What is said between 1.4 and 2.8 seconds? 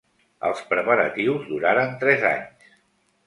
duraren tres anys.